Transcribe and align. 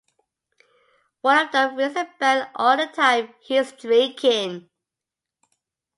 One 1.21 1.45
of 1.45 1.51
them 1.51 1.75
rings 1.75 1.95
a 1.95 2.09
bell 2.19 2.49
all 2.55 2.75
the 2.75 2.87
time 2.87 3.35
he 3.39 3.57
is 3.57 3.71
drinking. 3.73 4.67